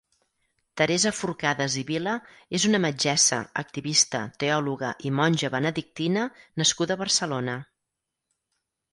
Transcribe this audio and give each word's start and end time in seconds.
Teresa 0.79 1.09
Forcades 1.15 1.73
i 1.81 1.81
Vila 1.89 2.13
és 2.59 2.63
una 2.69 2.79
metgessa, 2.85 3.37
activista, 3.63 4.21
teòloga 4.43 4.89
i 5.09 5.11
monja 5.19 5.51
benedictina 5.57 6.23
nascuda 6.63 6.97
a 6.97 7.01
Barcelona. 7.03 7.59